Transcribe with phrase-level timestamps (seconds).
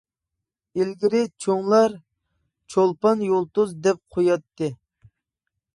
[0.79, 1.93] ئىلگىرى چوڭلار
[2.75, 4.73] چولپان يۇلتۇز دەپ قوياتتى.